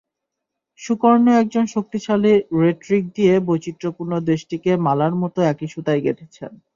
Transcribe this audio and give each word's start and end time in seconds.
সুকর্ণ 0.79 1.25
একজন 1.41 1.65
শক্তিশালী 1.75 2.31
রেটরিক 2.61 3.03
দিয়ে 3.15 3.33
বৈচিত্র্যপূর্ণ 3.47 4.13
দেশটিকে 4.29 4.71
মালার 4.85 5.13
মতো 5.21 5.39
একই 5.51 5.67
সুতায় 5.73 6.03
গেঁথেছেন। 6.05 6.51